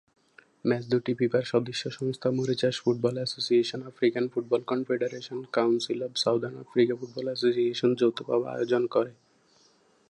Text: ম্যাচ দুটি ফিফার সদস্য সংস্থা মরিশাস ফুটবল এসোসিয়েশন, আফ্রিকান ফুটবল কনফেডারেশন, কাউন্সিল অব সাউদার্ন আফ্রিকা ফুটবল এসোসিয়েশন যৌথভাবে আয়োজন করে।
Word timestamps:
ম্যাচ 0.67 0.83
দুটি 0.91 1.11
ফিফার 1.13 1.43
সদস্য 1.43 1.83
সংস্থা 1.89 2.29
মরিশাস 2.31 2.75
ফুটবল 2.83 3.15
এসোসিয়েশন, 3.17 3.79
আফ্রিকান 3.81 4.25
ফুটবল 4.27 4.61
কনফেডারেশন, 4.61 5.39
কাউন্সিল 5.51 5.99
অব 6.03 6.13
সাউদার্ন 6.15 6.55
আফ্রিকা 6.59 6.93
ফুটবল 6.95 7.25
এসোসিয়েশন 7.27 7.89
যৌথভাবে 7.95 8.47
আয়োজন 8.49 8.83
করে। 8.87 9.11